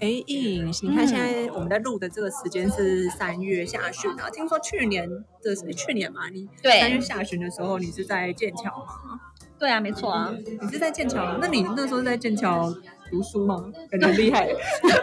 [0.00, 4.30] 哎，颖，你看现在我们在录的这个时间是三月下旬啊。
[4.30, 5.06] 听说去年
[5.42, 9.20] 的是去年嘛，你对三月下旬的时候，你是在剑桥吗？
[9.58, 11.36] 对啊，没错啊，你是在剑桥？
[11.38, 12.74] 那你那时候在剑桥
[13.10, 13.62] 读书吗？
[13.90, 14.48] 感觉很厉害，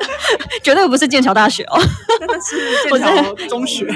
[0.64, 1.80] 绝对不是剑桥大学哦。
[2.20, 3.86] 真 的是剑桥中学。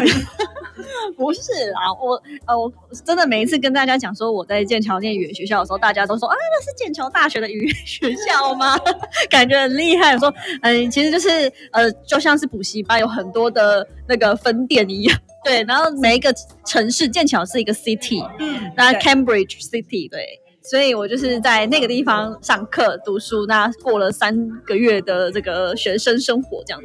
[1.18, 2.72] 不是啦，我呃，我
[3.06, 8.78] 真的每一次跟大家讲说我在剑桥念语言学校的时候，大家都说啊，那是剑桥大学的语言学校吗？
[9.30, 10.14] 感觉很厉害。
[10.14, 15.18] 我说，嗯、其实就是呃，就像是补习班有很多的那个分店一样。
[15.44, 16.34] 对，然后每一个
[16.66, 20.40] 城市，剑桥是一个 city，嗯，那 Cambridge City 对。
[20.64, 26.80] 所以我就是在那个地方上课读书，那过了三个月的这个学生生活这样，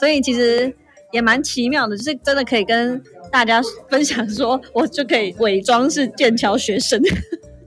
[0.00, 0.74] 所以其实
[1.12, 7.00] 也蛮奇妙的，就是真的可以跟大家分享说，我就可以伪装是剑桥学生。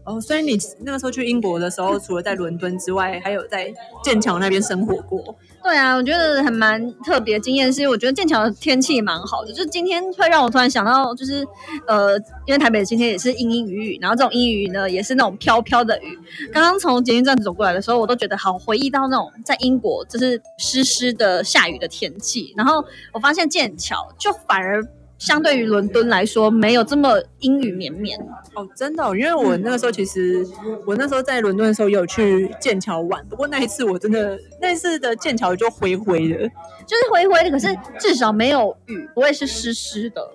[0.03, 3.71] 哦，所以你那个时候去英国的时候，除了在伦敦之外，还有在
[4.03, 5.35] 剑桥那边生活过。
[5.63, 11.45] 对啊，我觉得还蛮特别经验，是因为我觉得剑桥的天气蛮好的，就是今天会让我突然想到，就是
[11.87, 16.17] 呃，因为台北今天也是阴阴雨雨，然后这种阴雨呢也是那种飘飘的雨。
[16.51, 24.83] 刚刚从捷运站走过来的时候，我都觉得好回忆到那种在英国就是湿湿的下雨的天气，然后我发现剑桥就反而。
[25.21, 28.19] 相对于伦敦来说，没有这么阴雨绵绵。
[28.55, 30.43] 哦，真的、哦，因为我那个时候其实
[30.83, 36.39] 我那时候在伦敦的时候有去剑桥玩，不过那一次我真的那一次的剑桥就灰灰的，
[36.87, 37.67] 就是灰灰的，可是
[37.99, 40.27] 至少没有雨，不会是湿湿的。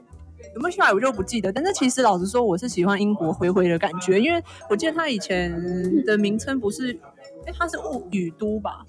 [0.55, 1.53] 有没有下来我就不记得。
[1.53, 4.41] 但是其实老实说，我是喜欢英国灰灰的感觉，因为
[4.71, 5.53] 我记得它以前
[6.05, 6.97] 的名称不是，
[7.45, 8.85] 哎，它是雾雨都吧？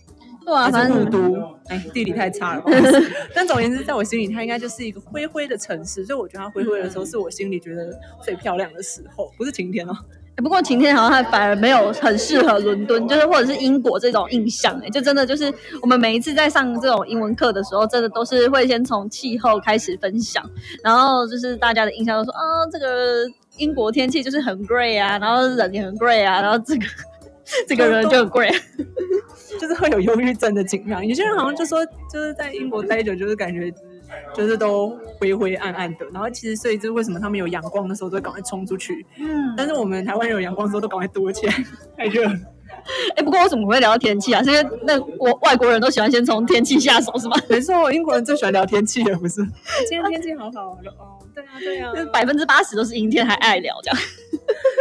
[0.48, 1.36] 对啊，反正都？
[1.68, 3.12] 哎，地理太差了，不好意思。
[3.36, 9.92] 但总而言之，在我心里，它应该就是一个灰灰的城市，所以我觉得它灰灰的时候，是我心里觉得最漂亮的时候，不是晴天哦。
[10.38, 20.42] 欸不过晴天好像还反而没有很适合伦敦，就是或者是英国这种印象、哎，就真的就是我们每一次在上这种英文课的时候，真的都是会先从气候开始分享，
[20.82, 22.40] 然后就是大家的印象都说啊，
[22.72, 23.26] 这个
[23.58, 26.86] 英国天气就是很 grey 啊，然后人也很 grey 啊，然后这个
[27.68, 28.56] 这个人就很 grey，
[29.60, 31.06] 就是会有忧郁症的倾向。
[31.06, 33.74] 有些人好像就说，就是在英国待久，就是感觉
[34.34, 36.06] 就是都灰灰暗暗的。
[36.14, 41.54] 然后其实所以就是为什么他们有阳光的时候都会赶快冲出去，嗯，但是我们台湾人有阳光的时候都赶快躲起来，
[41.98, 42.34] 太热了。
[43.16, 44.42] 哎、不过为什么会聊到天气啊？
[44.44, 47.36] 是因为那我外国人都喜欢先从天气下手是吗？
[47.50, 49.36] 没错，英国人最喜欢聊天气了，不是？
[49.90, 52.06] 今天天气好好，哦，对啊，对啊就是。
[52.08, 54.00] 百分之八十都是阴天，还爱聊这样。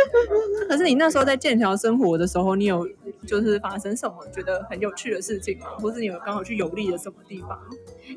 [0.68, 2.88] 可是你那时候在剑桥生活的时候，你有
[3.26, 5.66] 就是发生什么觉得很有趣的事情吗？
[5.80, 7.58] 或是你有刚好去游历了什么地方？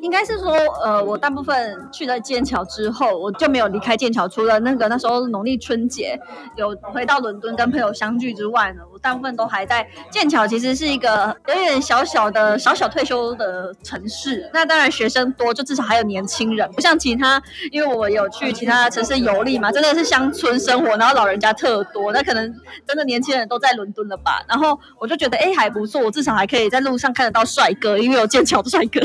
[0.02, 4.28] 应该是说，呃，我大部分去了剑桥之后，我就没有离开剑桥。
[4.28, 6.20] 除了那个那时候农历春节
[6.56, 10.48] 有回到伦敦跟朋友相聚之外呢，我大部分都还在剑桥。
[10.48, 14.50] 其实是一个有点小小的小小退休的城市。
[14.54, 22.54] 那当然学生多，就至少还有年轻人，不像其他，因为我有去其他城市游历嘛，真的是乡村生活，然后老人家特多，那可能
[22.88, 24.44] 真的年轻人都在伦敦了吧。
[24.48, 29.00] 然后我就觉得，哎，还不错，我至少还可以在路上看得到帅哥，因为有剑桥的帅哥。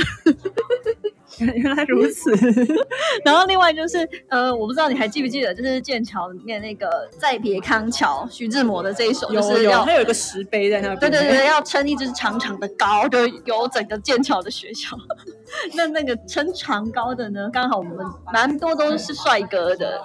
[1.54, 2.30] 原来如此，
[3.24, 6.86] 然后另外就是，呃，我不知道你还记不记得，就是剑桥里面那个
[7.18, 10.98] 《再别康桥》徐志摩的这一首，就是要有，它有一个石碑在那边。
[10.98, 14.96] 对对对，要撑一只长长的高，就有整个剑桥的学校。
[15.74, 17.96] 那那个撑长高的呢，刚好我们
[18.32, 20.00] 蛮多都是帅哥的，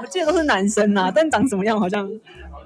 [0.00, 2.08] 我记得都是男生啦，但长什么样好像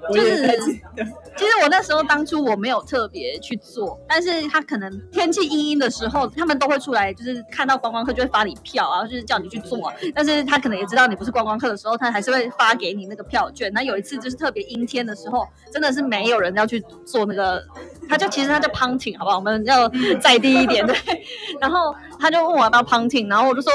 [0.09, 1.03] 我也不太记得。
[1.37, 9.93] 其实我那时候当初我没有特别去做，但是他可能天气阴阴的时候，他们都会出来，就是看到观光客就会发你票啊，就是叫你去做、啊。
[10.13, 13.69] 但是他可能也知道你不是观光客的时候，他还是会发给你那个票券。
[13.73, 17.61] 那有一次就是特别阴天的时候，真的是没有人要去做那个，
[18.09, 19.37] 他就其实他叫 punting 好不好？
[19.37, 20.95] 我们要再低一点对。
[21.59, 23.71] 然后他就问我要不要 punting，然后我就说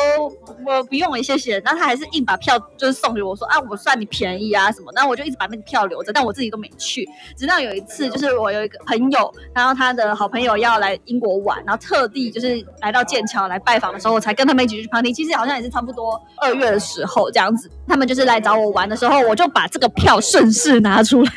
[0.67, 1.59] 我不用了，谢谢。
[1.61, 4.93] 然后他还是硬把票就是送给我说啊，我算你便宜啊什么。
[4.95, 7.09] 然后我就一直把那个票留着，但我自己都没去。
[7.37, 15.15] 直到有一次，就是我有一个朋友，然后他的好朋友要来英国玩，然后特地就是来到剑桥来拜访的时候，我才跟他们一起去 punting。
[15.15, 21.33] 其实好像也是差不多二月的时候这样子，他们就是来找我玩的时候，我就把这个票顺势拿出来，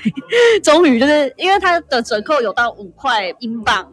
[0.64, 3.92] 终于就是因为它的折扣有到五块英镑。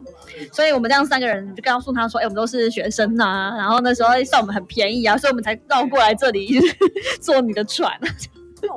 [0.51, 6.59] 所以我们这样三个人就告诉他说：“哎、我们都是学生啊，然后那时候算我们很便宜啊，所以我们才绕过来这里
[7.21, 7.91] 坐你的船。”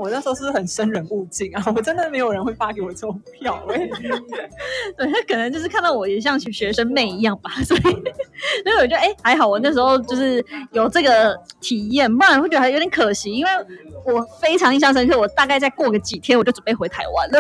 [0.01, 3.77] 我那时候是很生人勿近啊， 我真的没有人会发给我这种票哎、
[4.97, 13.51] 对他可能就是看到我也像学生妹一样吧， 所以所以我觉得哎、还好，我那时候就是有这个体验，不然会觉得有点可惜，因为
[14.07, 17.39] 我非常印象深刻，我大概再过个几天我就准备回台湾了。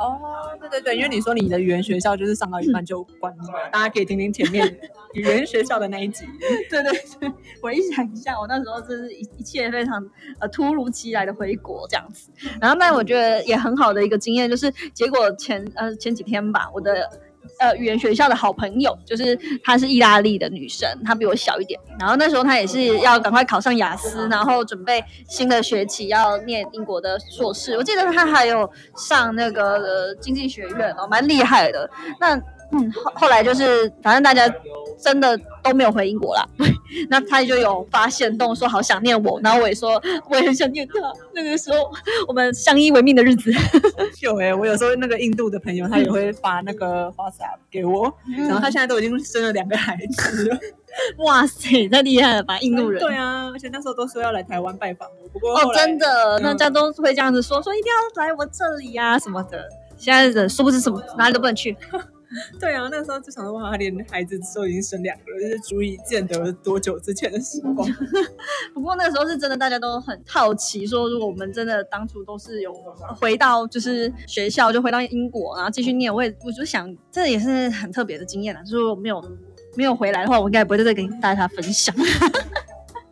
[0.00, 0.18] 哦，
[0.58, 4.66] 对对对，因为你说你的语言学校就是上到一半就关了嘛，大家可以听听前面
[5.12, 6.24] 语言学校的那一集。
[6.70, 7.30] 对对对，
[7.60, 10.02] 回想一下，我那时候真是一一切非常
[10.38, 12.30] 呃突如其来的回国这样子。
[12.60, 17.06] 然后，那我觉得也很好的一个经验，就是结果前呃前几天吧，我的
[17.58, 21.78] 呃语言学校的好朋友，就是她是意大利的女生，她比我小一点。
[21.98, 27.76] 然后那时候她也是要赶快考上雅思，然后准备新的学期要念英国的硕士。
[27.76, 31.88] 我记得她还有上那个、经济学院哦，蛮厉害的。
[32.18, 32.34] 那
[32.72, 34.48] 嗯后后来就是反正大家
[35.02, 36.46] 真的都没有回英国啦。
[37.08, 40.94] 那他就有发现动说好想念我，然后我也说我也很想念他。
[41.32, 41.90] 那个时候
[42.28, 43.52] 我们相依为命的日子，
[44.20, 50.58] 有哎、我有时候那个印度的朋友他也会发那个 WhatsApp 给我，然后他现在都已经生了两个孩子了。
[51.24, 53.00] 哇塞，太厉害了吧，印度人。
[53.00, 59.68] 对啊，而且那时候都说要来台湾拜访我，不过哦真的，嗯大家都会这样子说，说一定要来我这里呀、什么的。
[59.96, 61.76] 现在的殊不知什么哪里都不能去，
[62.60, 67.88] 对啊，那时候就想说哇，他连孩子都已经生两个了，就是足以见得多久之前的时光。
[68.72, 72.72] 不过那个时候是真的，大家都很好奇，说如果我们真的当初都是有
[73.20, 78.62] 回到就是学校，就回到英国，然后继续念，我也我就想，这也是很特别的经验了。
[78.62, 79.22] 就是如果没有
[79.76, 81.94] 没有回来的话，我应该不会在这跟大家分享。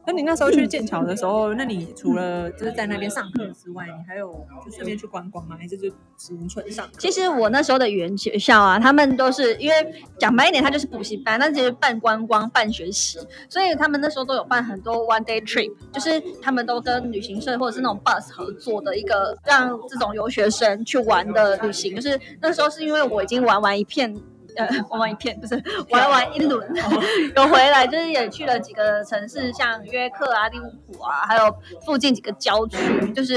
[0.08, 4.32] 那你那时候去剑桥的时候，那你除了就是在那边上课之外，你还有
[4.64, 5.54] 就顺便去观光吗？
[5.60, 6.88] 还是就只能纯上？
[6.96, 9.74] 其实我那时候的语言学校啊，他们都是因为
[10.18, 13.18] 讲白一点，它就是补习班，但其实半观光半学习，
[13.50, 21.94] 所以他们那时候都有办很多 one day trip，就是他们都跟旅行社或者是那种 bus 合作的一个让这种留学生去玩的旅行。
[21.94, 24.18] 就是那时候是因为我已经玩完一片。
[24.58, 25.54] 呃， 玩完一片不是
[25.90, 26.68] 玩完一轮，
[27.36, 31.54] 有回来，就是也去了几个城市，像约克啊、利物浦啊，还有
[31.86, 32.76] 附近几个郊区，
[33.12, 33.34] 就是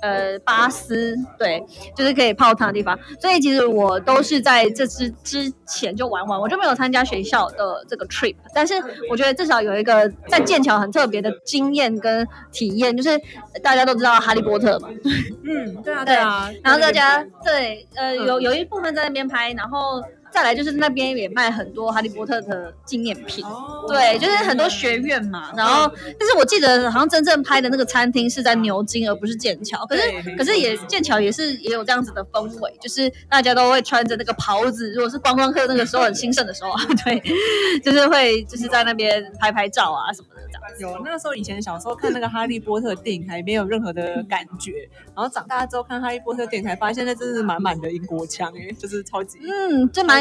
[0.00, 1.62] 呃巴斯，对，
[1.96, 2.96] 就是可以泡汤的地方。
[3.20, 8.36] 所以其实我都是在这之之前就玩完，我就没有参加学校的这个 trip。
[8.54, 8.74] 但是
[9.10, 13.10] 我觉得至少有一个在剑桥很特别的经验跟体验，就是
[13.62, 14.88] 大家都知道哈利波特嘛，
[15.44, 16.50] 嗯，对啊，对啊。
[16.62, 23.44] 然后大家对呃嗯有有一部分在那边拍，然后再来就是那边也卖很多哈利波特的纪念品。
[23.44, 29.84] 哦对，就是很多学院嘛，然后，但是我记得好像真正拍的那个餐厅是在牛津，而不是剑桥。
[29.86, 30.02] 可是，
[30.36, 37.20] 可是也剑桥也是也有这样子的氛围，就是大家都会穿着那个袍子，如果是观光客那个时候很兴盛的时候啊， 对，
[37.82, 40.82] 就是会就是在那边拍拍照啊什么的这样子。
[40.82, 50.19] 有那个时候以前小时候看那个哈利波特电影还没有任何的感觉，然后长大之后看哈利波特电影才发现那真是满满的英国腔哎，就是超级嗯，这蛮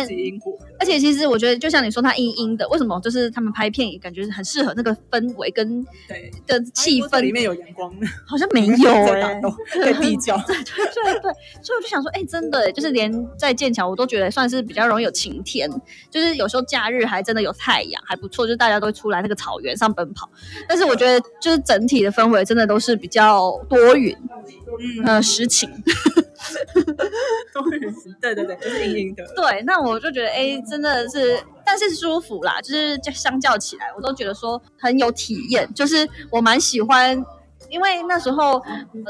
[0.79, 2.99] 而且其实我觉得，就像你说，它阴阴的，为什么？
[3.01, 7.93] 就是他们拍片也感觉很适合那个氛围跟对，的气氛，里面有阳光，
[8.25, 9.53] 好像没有 哎、在打斗，
[9.83, 10.37] 在地窖。
[10.47, 11.31] 对对对，
[11.61, 15.69] 所以我就想说，哎、真的耶，就是连在剑桥，我都觉得算是比较容易有晴天，
[16.09, 20.29] 就是有时候假日还真的有太阳，还不错，就是大家都会出来那个草原上奔跑。
[20.67, 24.15] 但是我觉得，就是整体的氛围真的都是比较多云，
[25.03, 25.69] 嗯，呃，实情。
[28.21, 29.23] 对对对， 就是硬硬的。
[29.35, 37.25] 对，那我就觉得，哎、真的是，但是舒服啦，就是就相较起来，我都觉得说很有体验，就是我蛮喜欢。
[37.69, 38.61] 因为那时候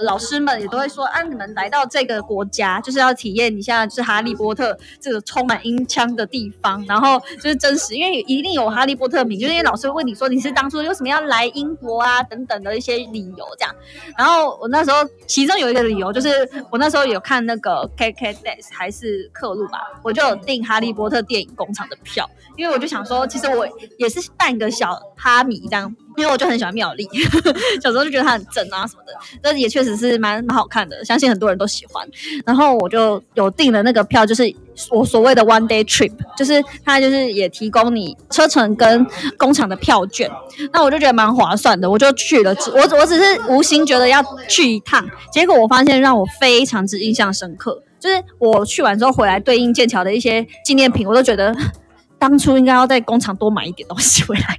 [0.04, 13.76] 老师们也都会说，啊，你们来到这个国家，就是要体验一下，就是哈利波特这个充满音腔的地方，然后就是真实，因为一定有哈利波特名，就是因为老师会问你说你是当初为什么要来英国啊等等的一些理由这样。
[14.18, 16.30] 然后我那时候其中有一个理由就是
[16.70, 25.96] 我那时候有看那个 KK Days 还是刻录吧，我就有订哈利波特电影工厂的票，因为我就想说，其实我也是半个小哈迷这样。
[26.20, 27.08] 因为我就很喜欢妙丽，
[27.82, 32.06] 小时候就觉得她很正啊什么的，但也确实是蛮蛮好看的，相信很多人都喜欢。
[32.46, 34.54] 然后我就有订了那个票，就是
[34.92, 39.08] 我所谓的 one day trip，就是它就是也提供你车程跟
[39.38, 40.30] 工厂的票券，
[40.74, 42.54] 那我就觉得蛮划算的，我就去了。
[42.74, 51.56] 我我只是无心觉得要去一趟，结果我发现让我非常之印象深刻，就是我去完之后回来对应剑桥的一些纪念品，我都觉得
[52.20, 54.58] 当初应该要在工厂多买一点东西回来。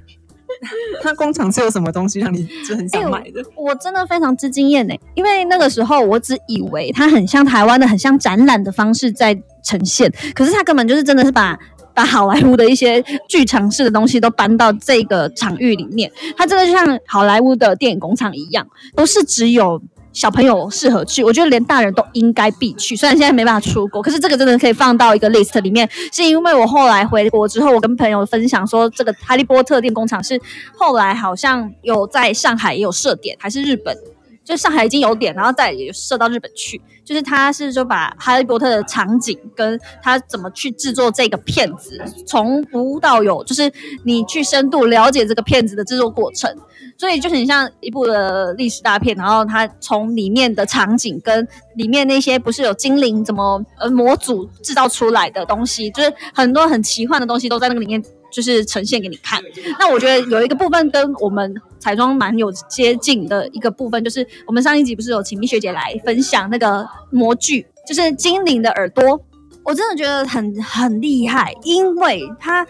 [1.03, 3.43] 那工厂是有什么东西让你就很想买的？
[3.55, 11.57] 我真的非常之惊艳呢，因为那个时候我只以为它很像台湾的，很像展览的方式在呈现，可是它根本就是真的是把。
[11.93, 18.65] 把好莱坞的一些剧场式的东西都搬到这个场域里面，它真的就像好莱坞的电影工厂一样，
[18.95, 19.81] 不是只有
[20.13, 22.95] 小朋友适合去，我觉得连大人都应该必去。
[22.95, 25.89] 虽然现在没办法出国，可是这个真的可以放到一个 list 里面。
[26.11, 30.39] 是因为我后来回国之后，我跟朋友分享说，这个哈利波特电工厂是
[30.75, 33.97] 后来好像有在上海也有设点，还是日本？
[34.43, 36.81] 就上海已经有点，然后再也设到日本去。
[37.03, 43.71] 就是他是就把哈利波特的场景跟他怎么去制作这个片子，从无到有，就是
[44.03, 46.55] 你去深度了解这个片子的制作过程。
[46.97, 59.41] 所以就很像一部的历史大片，然后它从里面的场景跟里面那些不是有精灵怎么呃模组制造出来的东西，就是很多很奇幻的东西都在那个里面，就是呈现给你看。
[59.79, 69.19] 那我觉得有一个部分跟我们彩妆蛮有接近的一个部分，就是我们上一集不是有请蜜学姐来分享那个模具，就是精灵的耳朵，
[69.65, 72.65] 我真的觉得很很厉害，因为它。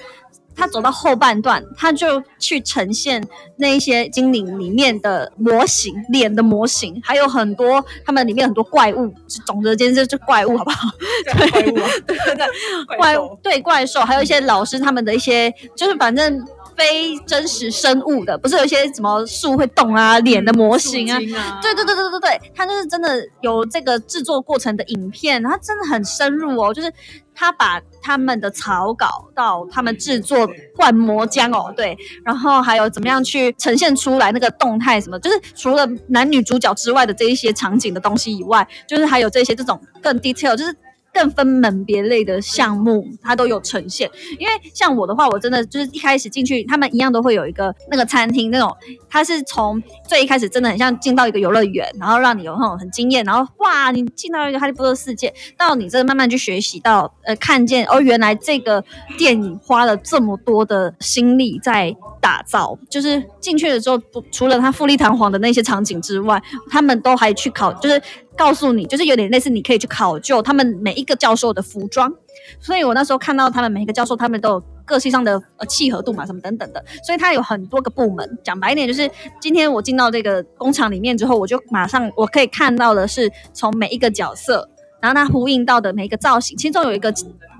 [0.53, 3.25] 他走到后半段，他就去呈现
[3.55, 9.11] 那一些精灵里面的模型，脸的模型，还有很多他们里面很多怪物，
[9.45, 10.89] 总之间就是怪物，好不好？
[11.23, 11.75] 对怪物，
[12.05, 16.45] 对 对对，怪物，对怪兽，还有一些老师他们的一些，就是反正。
[16.81, 21.19] 非真实生物的，不是有一些什么树会动啊，脸的模型啊，
[21.61, 26.91] 对对对对对对，他就是真的有这个制作过程的影片，他真的很深入哦，就是
[27.35, 31.95] 他把他们的草稿到他们制作灌模浆哦，对，
[32.25, 40.75] 然后还有怎么样去呈现出来那个动态什么，就是除了男女主角之外的这一些场景的东西以外，就是还有这些这种更 detail，就是。
[41.13, 44.09] 更分门别类的项目，它都有呈现。
[44.39, 48.75] 因为像我的话，我真的就是一开始进去，他们一样都会有一个那个餐厅那种，
[49.09, 58.83] 它是从最一开始真的很像进到一个游乐园，然后让你有那种很惊艳，然后哇，你进到一个哈利波特世界，到你真的慢慢去学习到，呃，看见哦，原来这个
[59.17, 68.01] 电影花了这么多的心力在打造，就是进去的时候，不除了它富丽堂皇的那些场景之外，他们都还去考，就是。
[68.41, 72.11] 告诉你，就是有点类似，你可以去考究他们每一个教授的服装。
[72.59, 76.83] 所以我那时候看到他们每一个教授，他们都有个性上的呃契合度嘛，什么等等的。
[77.05, 78.39] 所以他有很多个部门。
[78.43, 79.07] 讲白一点，就是
[79.39, 84.67] 今天我进到这个工厂里面之后，我就马上我可以看到的是从每一个角色，
[84.99, 87.13] 然后他呼应到的每一个造型，其中有一个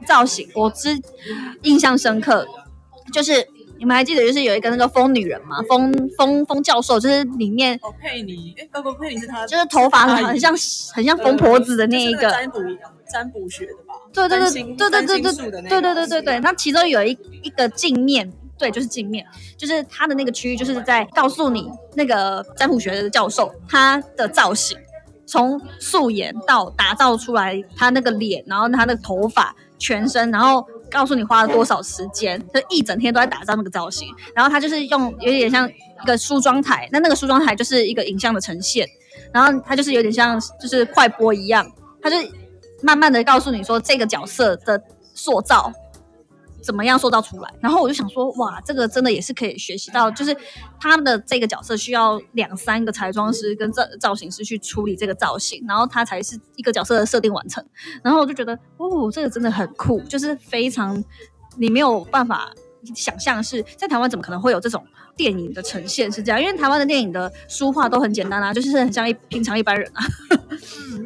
[0.08, 1.00] 造型我之
[1.62, 2.48] 印象深刻，
[3.14, 3.48] 就是。
[3.82, 5.60] 你们还记得就是有一个那个疯女人吗？
[5.68, 10.54] 疯疯疯教授，就是里面哦佩妮，哎，不不佩妮是她，就是头发很像
[10.94, 12.60] 很像疯婆子的那一个占卜
[13.12, 13.96] 占卜学的吧？
[14.14, 16.40] 对对对对对对对对对对对对。
[16.42, 19.26] 那其中有一一个镜面，对，就是镜面，
[19.58, 24.78] 就是他的那个区域，就是在告诉你那个占卜学的教授他的造型，
[25.26, 30.64] 从素颜到打造出来他那个脸，然后他的头发、全身，然后。
[30.92, 38.88] 告诉你花了多少时间，就一整天都在打造那个造型，然后他就是用有点像一个梳妆台，那那个梳妆台就是一个影像的呈现，
[39.34, 41.66] 然后他就是有点像就是快播一样，
[42.02, 42.18] 他就
[42.84, 44.82] 慢慢的告诉你说这个角色的
[45.16, 45.72] 塑造。
[46.62, 47.54] 怎么样塑造出来？
[47.60, 50.36] 然后我就想说，哇，这个真的也是可以学习到，就是
[50.80, 57.66] 他的这个角色需要两三个彩妆师跟造造型师去处理这个造型，然后他才是一个角色的设定完成。
[58.04, 61.04] 然后我就觉得，哦，这个真的很酷，就是非常
[61.58, 62.52] 你没有办法
[62.96, 64.86] 想象是在台湾怎么可能会有这种
[65.16, 70.04] 电影的呈现是这样，因为台湾的电影的书画都很简单啊，就是很像一平常一般人啊。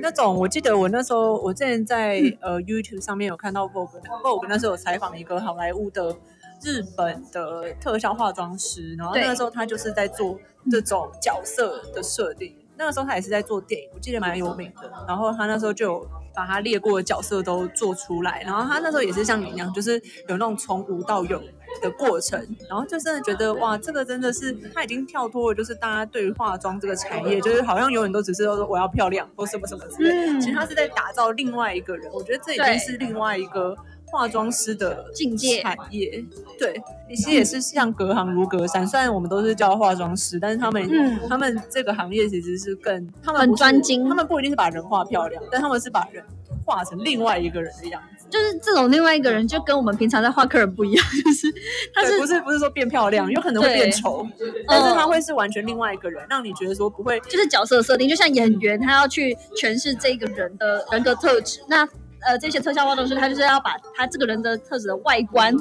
[0.02, 6.16] 那种我记得我那时候我之前在 呃 YouTube 上面有看到 Vogue，Vogue 那时候有采访一个好莱坞的
[6.62, 10.38] 日本的特效化妆师，然后那个时候他就是在做
[10.72, 21.42] 这种角色的设定，那个时候他也是在做电影，我记得蛮有名的，然后他那时候就有把他列过的角色都做出来，然后他那时候也是像你一样，就是有那种从无到有。
[21.82, 22.40] 的过程，
[22.70, 30.40] 然后就真的觉得哇，这个真的是他已经跳脱了，就是大家对于化妆这个产业，就是好像永远都只是说我要漂亮或什么什么之类。
[30.40, 36.24] 其实他是在打造另外一个人，我觉得这已经是另外一个化妆师的境界产业。
[36.58, 38.88] 对，其实也是像隔行如隔山。
[38.88, 46.24] 虽然我们都是叫化妆师，但是他们嗯他们这个行业其实是更他们很专精，他们不一定是把人画漂亮，但他们是把人
[46.66, 48.15] 画成另外一个人的样子。
[48.30, 51.48] 就是这种另外一个人，就跟我们平常在画客人不一样， 就是
[51.94, 54.28] 他是不是不是说变漂亮，有可能会变丑，
[54.68, 61.88] 但是他会是完全另外一个人，让你觉得说不会，就是角色设定，就像演员他要去诠释这个人的人格特质，那
[62.22, 65.56] 呃这些特效化妆师他就是要把他这个人的特质的外观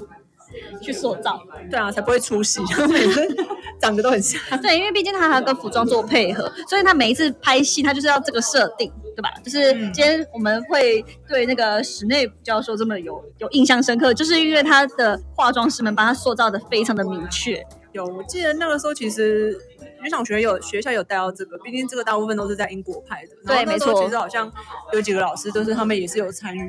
[0.80, 3.36] 去塑造，对啊，才不会出戏， 每次
[3.80, 8.92] 长得都很像，对，因为毕竟他还要跟服装做配合，所以他每一次拍戏他就是要这个设定。
[9.16, 9.30] 对吧？
[9.44, 17.64] 就是今天我们会对那个室内教授这么有有印象深刻，就是因为他的化妆师们把他塑造的非常的明确。
[17.92, 19.56] 有，我记得那个时候其实
[20.02, 23.30] 就像我学有学校有带到这个，毕竟这个大部分都是在英国拍的。
[23.46, 24.52] 对没错其实好像
[24.92, 26.68] 有几个老师，就是他们也是有参与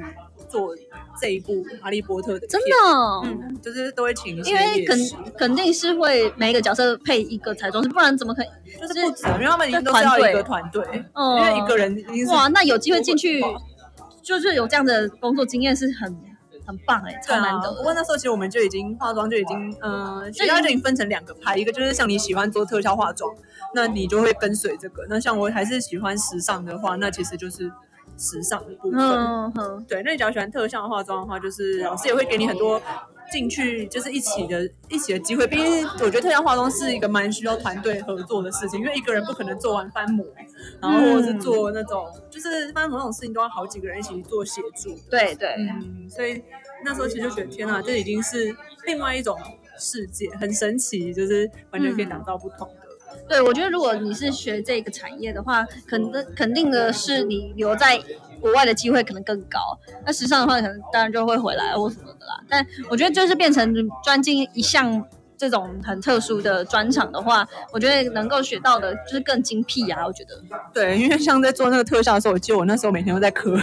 [0.55, 0.73] 做
[1.19, 4.97] 这一部《哈利波特》的，真的哦、嗯，就是都会请因为肯
[5.37, 8.47] 肯定是会每一个角色配一个彩妆师，不然怎么可以？
[8.79, 11.93] 就是不止，因为他们一定都是要一个团队，嗯因为一个人
[12.29, 13.43] 哇，那有机会进去
[14.21, 16.17] 就是有这样的工作经验是很
[16.65, 17.71] 很棒哎、对啊，超难得。
[17.73, 23.29] 不过那时候其实我们就已经化妆就已经，嗯、学校就已经分成两个派，一个就是像你喜欢做特效化妆，
[23.73, 27.71] 那你就会跟随这个；那像我还是喜欢时尚的话，那其实就是
[28.17, 28.99] 时尚的部分。
[28.99, 32.81] 嗯哼，对，那你只要喜欢特效化妆的话，就是老师也会给你很多
[33.31, 35.47] 进去就是一起的一起的机会。
[35.47, 40.25] 毕竟我觉得特效化妆是一个蛮需要团队合作的事情，因为一个人不可能做完翻模，
[40.81, 44.95] 然后或者是做那种、就是翻模那种事情都要好几个人一起做协助。
[45.09, 46.41] 对对，嗯，所以
[46.83, 48.55] 那时候其实就觉得天啊，这已经是
[48.85, 49.37] 另外一种
[49.79, 52.84] 世界，很神奇，就是完全可以打造不同的。
[53.27, 57.99] 对，我觉得如果你是学这个产业的话，肯定肯定的是你留在
[58.39, 59.59] 国外的机会可能更高。
[60.05, 62.39] 那时尚的话，可能当然就会回来或什么的啦。
[62.47, 65.03] 但我觉得就是变成专精一项
[65.37, 70.05] 这种很特殊的专场的话，我觉得能够学到的就是更精辟啊。
[70.05, 70.39] 我觉得，
[70.73, 73.57] 对，因为像在做那个特效的时候，我记得我那时候每天都在磕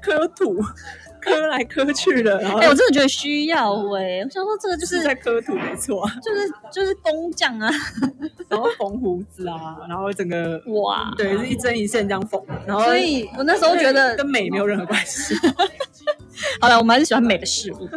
[0.00, 0.56] 磕土，
[1.28, 6.08] 磕来磕去的，然后哎、我真的觉得需要哎、我想说这个就是在磕土，没错。
[6.22, 7.70] 就是就是工匠啊，
[8.48, 11.12] 然后缝胡子啊，然后整个哇！
[11.16, 15.34] 对是一针一线这样缝，然后所以我那时候觉得跟美没有任何关系。
[16.60, 17.88] 好了，我们还是喜欢美的事物。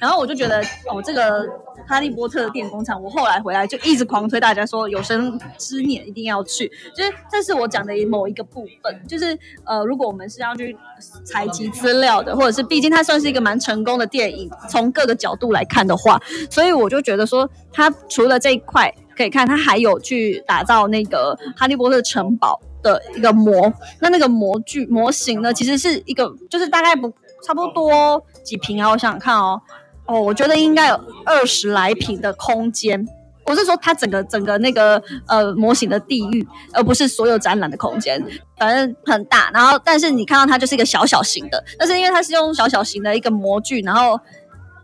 [0.00, 1.46] 然后我就觉得，哦，这个
[1.86, 6.70] 哈利波特的电工厂，我后来回来就一直狂推大家说，有生之年一定要去。
[6.94, 10.76] 就是这是我讲的某一个部分，就是呃，如果我们是要去
[11.24, 22.60] 采集资料的，或者是毕竟它算是一个蛮成功的电影，从各个角度来看的话，所以我就觉得说，它除了这一块可以看，它还有去打造那个哈利波特城堡。
[22.82, 27.12] 的一个模，那那个模具模型呢，其实是一个，就是大概不
[27.46, 28.90] 差不多几平啊？
[28.90, 29.60] 我想想看哦，
[30.06, 33.06] 哦，我觉得应该有二十来平的空间。
[33.44, 38.20] 我是说，它整个整个那个呃模型的地域，而不是所有展览的空间，
[38.58, 39.48] 反正很大。
[39.54, 44.18] 然后，但是你看到它就是一个小小型的，但是因为它是用小小型的一个模具，然后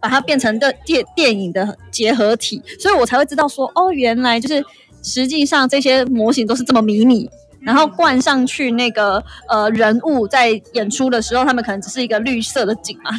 [0.00, 4.64] 把它变成的电电影的结合体，所以我才会知道说，哦，原来就是
[5.02, 7.28] 实际上这些模型都是这么迷你。
[7.64, 13.10] 然后灌上去那个呃人物在演出的时候，他们可能只是一个绿色的景嘛，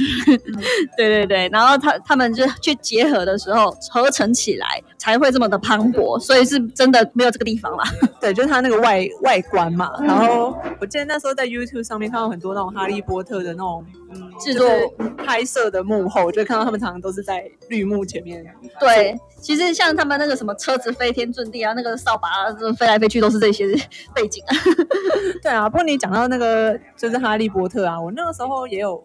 [0.97, 7.83] 对对对，然后他他们就去结合的时候合成起来才会这么的磅礴，所以是真的没有这个地方啦。
[8.21, 9.91] 对，就是它那个外外观嘛。
[9.99, 18.45] 然后我记得那时候在 YouTube 上面看到很多那种哈利波特的那种嗯制作就是拍摄的幕后，就看到他们常常都是在绿幕前面。
[18.79, 23.67] 对，其实像他们那个什么车子飞天遁地啊，那个扫把啊，这飞来飞去都是这些
[24.15, 24.55] 背景啊。
[25.43, 29.03] 对啊，不过你讲到那个就是哈利波特啊，我那个时候也有。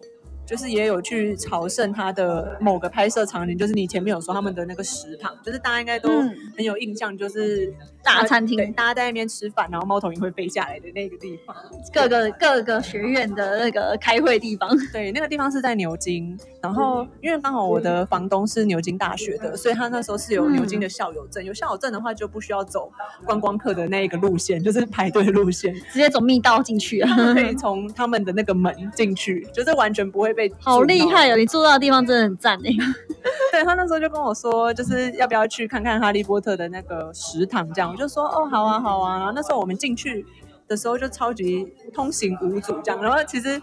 [0.49, 7.71] 就是也有去朝圣他的某个拍摄场景，就是你前面有说他们的那个食堂，就是大家应该都嗯很有印象，就是
[8.03, 11.55] 大餐厅对，大家在那边吃饭，然后猫头鹰会飞下来的那个地方。
[11.93, 21.45] 各个各个学院的那个开会地方，对，那个地方是在牛津，然后因为刚好我的房东是牛津大学的，所以他那时候是有牛津的校友证。
[21.45, 22.91] 有校友证的话，就不需要走
[23.23, 27.33] 观光客的那一个路线，就是排队路线，直接走密道进去啊。
[27.35, 31.01] 可以从他们的那个门进去，就是完全不会被好厉。
[31.01, 31.35] 害哦！
[31.35, 32.69] 你住到的地方真的很赞哎。
[33.51, 39.17] 对他那时候就跟我说，就是要不要去看看哈利波特的那个食堂，这样我就说哦，好啊，好啊。
[39.17, 40.25] 然后那时候我们进去
[40.65, 43.61] 的时候就超级通行无阻这样，然后其实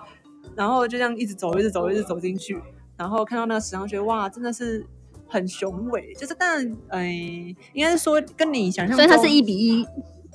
[0.55, 2.61] 然后就这样一直走，一直走，一直走进去，
[2.99, 4.85] 然后看到那个食堂，觉得哇，真的是
[5.29, 9.87] 很雄伟，就是但嗯、应该是说跟你想象中，所以它是一比一。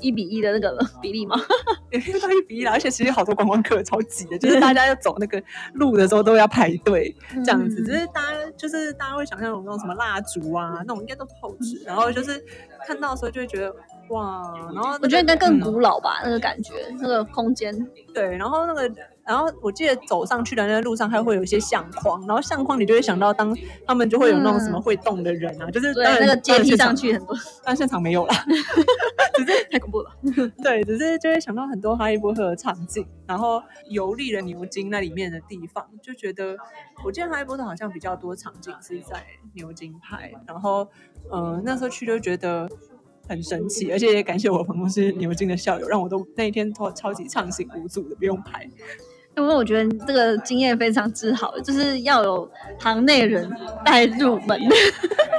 [0.01, 1.35] 一比一的那个比例吗？
[1.91, 5.41] 也没有到一比一啦，而且其实好多观光客超挤的， 就是大家要走那个
[5.73, 12.43] 路的时候都要排队这样子，嗯只是大家就是大家会想象有那种什么蜡烛啊，那种应该都是后置，然后就是
[12.87, 13.73] 看到的时候就会觉得
[14.09, 14.41] 哇，
[14.73, 17.73] 然后、那个我觉得应该更嗯古老吧，那个感觉，那个空间。
[18.13, 18.89] 对，然后那个，
[19.31, 28.35] 然后我记得走上去的那个路上还会有一些相框，然后相框你就会想到当他们就会有那种什么会动的人啊，就是那个阶梯上，去很多，场 但现场没有啦。
[29.71, 30.11] 太恐怖了。
[30.61, 36.57] 对，只是就会想到很多哈利波特的场景，然后游历了牛津那里面的地方，就觉得
[37.05, 40.85] 我记得哈利波特好像比较多场景是在牛津拍，然后
[41.31, 42.69] 嗯、呃那时候去就觉得
[43.29, 48.69] 很神奇，而且也感谢我朋友是牛津的校友，让我都那一天超超级畅行无阻的，不用排。
[49.37, 53.49] 因为我觉得这个经验非常之好，就是要有行内人
[53.85, 54.59] 带入门。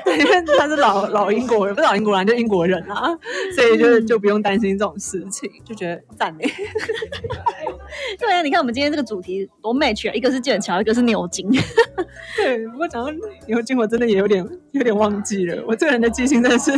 [0.04, 3.16] 因为他是老老英国人，不是老英国人就英国人啊，
[3.54, 6.44] 所以就是就不用担心这种事情，就觉得赞美。
[8.18, 11.48] 对啊，你看我们今天这个主题多 match 啊，一个是剑桥，一个是牛津。
[12.36, 13.10] 对，不过讲到
[13.46, 15.62] 牛津，我真的也有点有点忘记了。
[15.66, 16.72] 我这个人的记性真的是，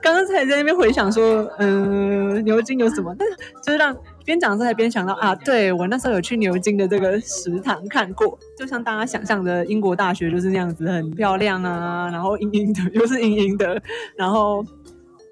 [0.00, 3.14] 刚刚才在那边回想说，嗯，牛津有什么？
[3.18, 13.80] 但是就是让边讲这才边想到啊，对我那时候有去牛津的这个食堂看过，就像大家想象的英国大学就是那样子，很漂亮啊，然后阴阴的，又是阴阴的，
[14.16, 14.64] 然后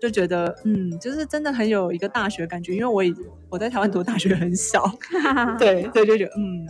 [0.00, 2.74] 就觉得嗯，就是真的很有一个大学感觉。
[2.74, 3.14] 因为我已
[3.48, 4.84] 我在台湾读大学很小，
[5.58, 6.66] 对，所以就觉得嗯。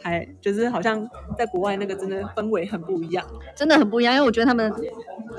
[0.00, 4.14] 还就是好像在国外那个真的氛围很不一样，真的很不一样。
[4.14, 4.72] 因为我觉得他们，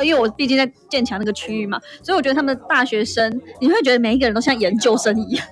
[0.01, 5.47] 因为我毕竟在剑桥那个区域嘛，所以我觉得他们大学生，你会觉得每一个人都像研究生一样。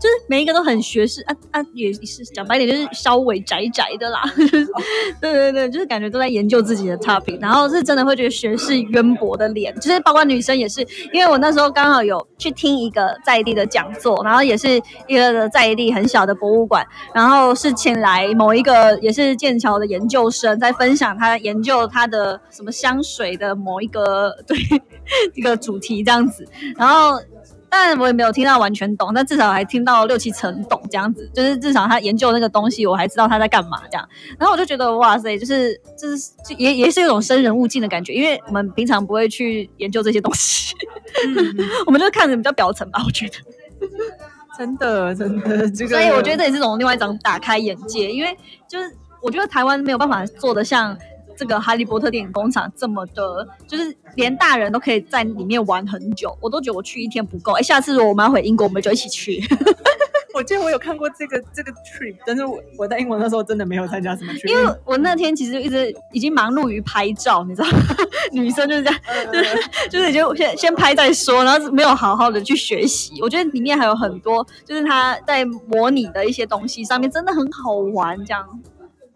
[0.00, 4.22] 就是每一个都很学士啊啊，也是讲白点，就是稍微宅宅的啦。
[5.20, 10.86] 对对对，就是感觉都在研究自己的 topic，然后是真的会觉得学士渊博的脸，就是包括女生也是。
[11.12, 24.56] 因为我那时候刚好有去听一个在地的讲座，然后也是一个在地很小的博物馆，然后是请来某一个也是剑桥的研究生，在分享他研究他的什么香水的某一个对
[25.34, 27.18] 一个主题这样子，然后。
[27.70, 34.08] 但我也没有听到完全懂，但至少还听到六七成懂这样子，就是至少他研究那个东西，我还知道他在干嘛这样。
[34.38, 40.74] 然后我就觉得哇塞，就是就是也也是一种生人勿近的感觉，因为我们平常不会去研究这些东西，
[41.86, 43.02] 我们就看着比较表层吧。
[43.04, 43.34] 我觉得
[44.56, 50.96] 真的真的这个，所以我觉得这也是种另外一种打开眼界，因为就是我觉得台湾没有办法做的像。
[51.38, 57.52] 这个哈利波特电影工厂这么的，就是连大人都可以在里面玩很久，我都觉得我去一天不够。
[57.52, 59.40] 哎，下次如果我们要回英国，我们就一起去。
[60.34, 67.68] 我记得我有看过这个这个 trip，但是我我在英国那时候真的没有参加什么 trip，因为我那天其实一直已经忙碌于拍照，你知道，
[68.30, 69.00] 女生就是这样，
[69.32, 69.56] 就是
[69.90, 73.20] 就是就先先拍再说，然后没有好好的去学习。
[73.20, 78.46] 我觉得里面还有很多，就是他在模拟的一些东西上面真的很好玩，这样。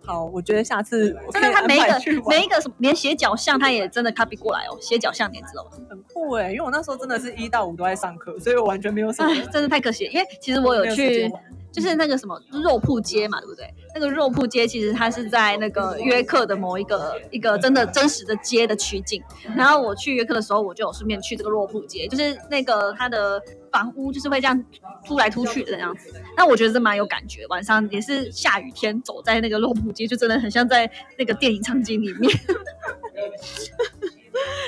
[0.05, 5.71] 好，我觉得下次真的，他每一个每一个什么，连斜角巷他也真的 copy 过来哦，斜角巷你知道吗？
[5.89, 10.05] 很酷哎，因为我那时候真的是一到五都在上课，所以我完全没有什么，真的太可惜。
[10.13, 11.31] 因为其实我有去。
[11.73, 13.67] 就是那个什么肉铺街嘛，对不对？
[13.95, 19.23] 那个肉铺街其实它是在那个约克的某一个一个真的真实的街的取景。
[19.57, 24.65] 然后我去约克的时候，我就有顺便去这个肉铺街，就是那个它的房屋就是会这样
[25.05, 26.15] 突来突去的样子。
[26.37, 32.33] 那我觉得是蛮有感觉，晚上也是下雨天走在那个洛普街，就真的很像在那个电影场景里面。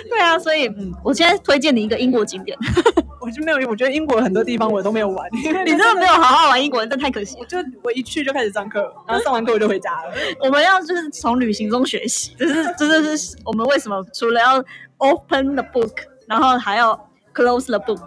[0.08, 2.56] 对啊，所以嗯，我现在推荐你一个英国景点。
[3.20, 5.26] 我就没有，我觉得英国很多地方我都没有玩。
[5.32, 7.38] 你真的没有好好玩英国，真的太可惜。
[7.48, 10.12] 就我一去就开始上课，然后上完课我就回家了。
[10.40, 14.62] 我们要就是从旅行中学习，这是这就是我们为什么除了要
[14.98, 15.94] open the book，
[16.28, 18.06] 然后还要 close the book。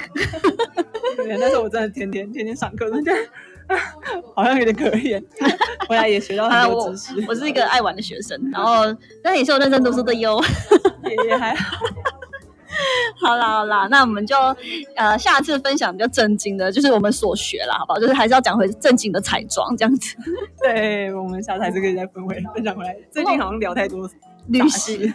[1.39, 3.11] 那时候我真的天天天天上课，真的
[4.35, 5.21] 好像有点可怜。
[5.89, 7.25] 回来也学到很多知识。
[7.27, 8.83] 我是一个爱玩的学生，然后
[9.23, 10.39] 但也是有认真读书的哟。
[11.05, 11.77] 也也还好。
[13.19, 14.35] 好啦好啦，那我们就
[14.95, 17.99] 呃下次分享比较正经的，就是我们所学啦，好不好？
[17.99, 20.15] 就是还是要讲回正经的彩妆这样子。
[20.61, 22.95] 对，我们下次还是可以再分回分享回来。
[23.09, 24.07] 最近好像聊太多
[24.47, 25.11] 旅行，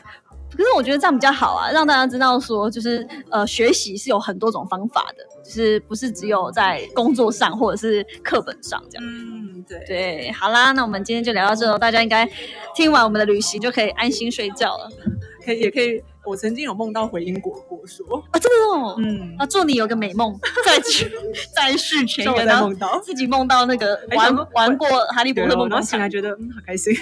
[0.57, 9.05] 可是我觉得这样比较好啊，让大家知道说，就是呃学习是有很多种方法的，就是不是只有在工作上或者是课本上这样。
[9.07, 12.29] 嗯，对对，好啦，那我们今天就聊到这，大家应该
[12.75, 14.91] 听完我们的旅行就可以安心睡觉了。
[15.45, 16.03] 可以也可以。
[16.25, 21.11] 我曾经有梦到回英国过，说啊，真的哦，嗯，啊，祝你有个美梦，再去
[21.53, 26.95] 再续前缘，然后自己梦到那个玩玩过哈利波特梦，然后醒来觉得嗯好开心，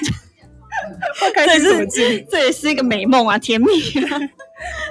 [1.46, 1.86] 这是
[2.30, 3.66] 这也是一个美梦啊，甜蜜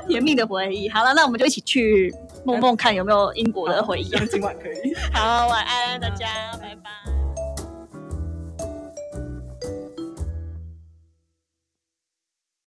[0.07, 0.89] 甜蜜的回忆。
[0.89, 4.93] 好了，那我们就一起去梦梦看有没有英国的回忆，今晚可以。
[5.13, 6.27] 好，晚安大家，
[6.61, 7.18] 拜拜。